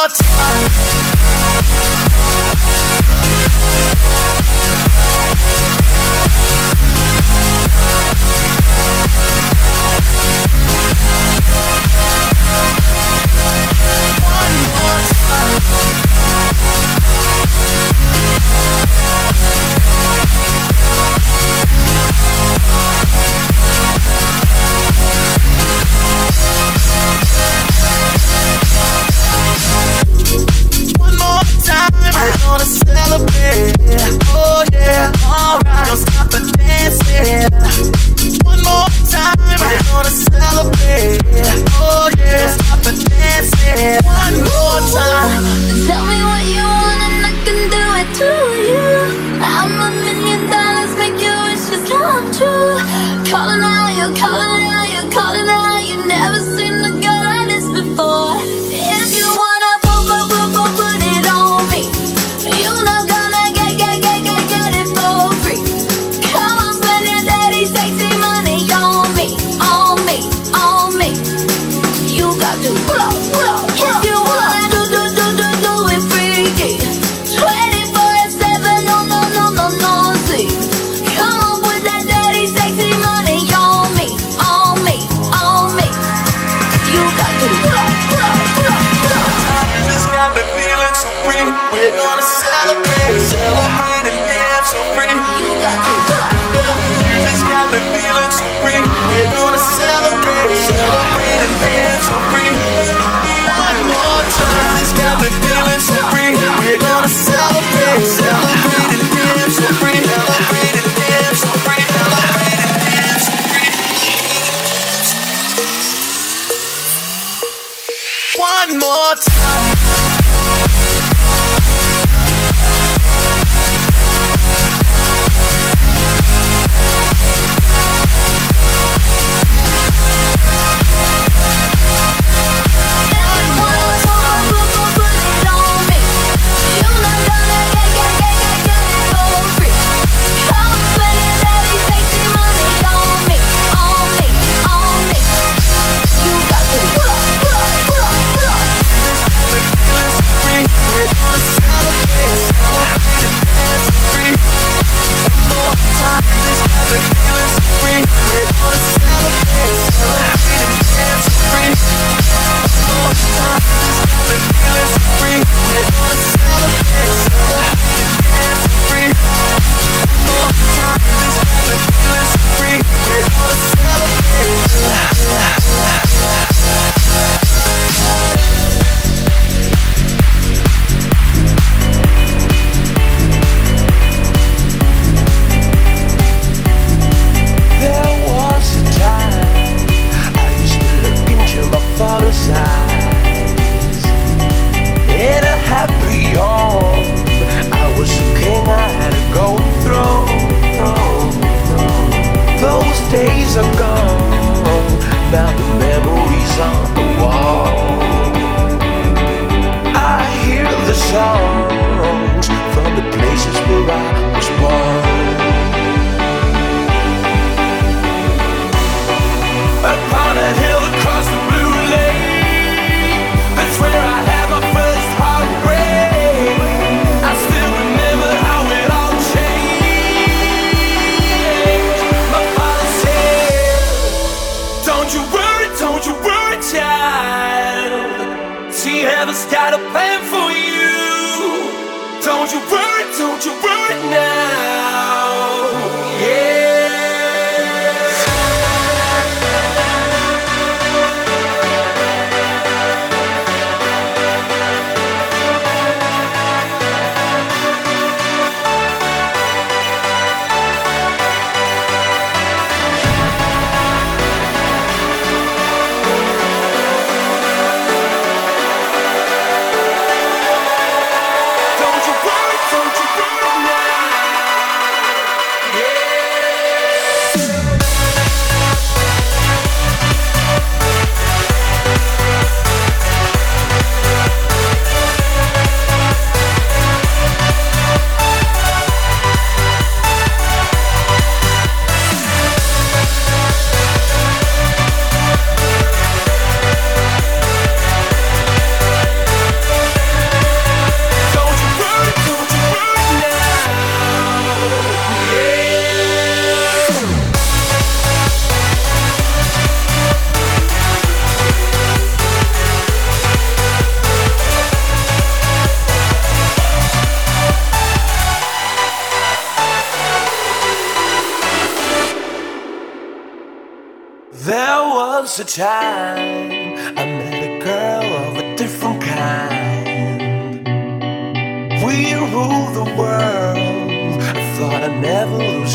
[0.00, 0.59] More time.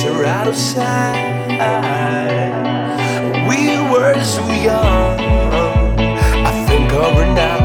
[0.07, 1.24] are out of sight.
[3.50, 5.19] We were so young.
[6.00, 7.64] I think over now.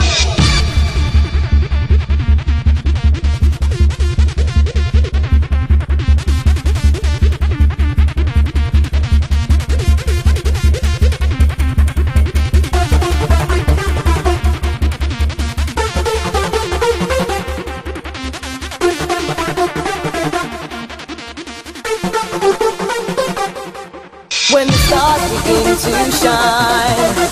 [25.83, 27.30] To shine.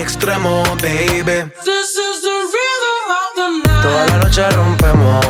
[0.00, 1.50] extremo, baby.
[1.64, 3.82] This is the rhythm of the night.
[3.82, 5.24] Toda la noche rompemos,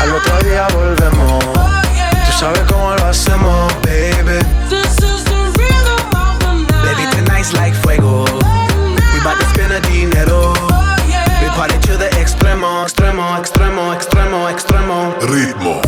[0.00, 1.44] al otro día volvemos.
[1.44, 2.24] Oh, yeah.
[2.26, 4.38] Tú sabes cómo lo hacemos, baby.
[4.68, 6.84] This is the rhythm of the night.
[6.84, 8.24] Baby, tonight's like fuego.
[8.28, 10.52] Oh, We bout to spend dinero.
[10.54, 11.24] Oh, yeah.
[11.42, 15.14] We party to the extremo, extremo, extremo, extremo, extremo.
[15.20, 15.87] Ritmo.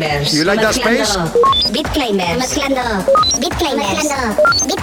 [0.00, 0.34] Beat Climbers.
[0.34, 1.14] You like that space?
[1.72, 2.40] Beat Climbers.
[2.40, 3.04] Mezclando,
[3.40, 4.32] beat claimers, mezclando,
[4.66, 4.80] beat